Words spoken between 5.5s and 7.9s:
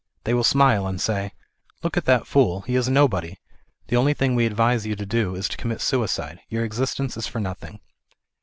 commit suicide; your existence is for nothing."